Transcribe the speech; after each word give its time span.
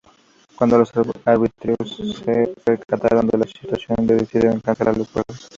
Cuando 0.55 0.79
los 0.79 0.91
árbitros 1.25 1.95
se 2.25 2.55
percataron 2.65 3.27
de 3.27 3.37
la 3.37 3.45
situación 3.45 4.07
decidieron 4.07 4.59
cancelar 4.59 4.97
los 4.97 5.11
juegos. 5.11 5.49